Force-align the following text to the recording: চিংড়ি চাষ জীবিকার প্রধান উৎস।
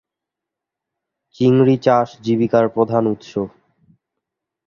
চিংড়ি 1.35 1.75
চাষ 1.85 2.07
জীবিকার 2.23 2.65
প্রধান 2.69 3.03
উৎস। 3.07 3.31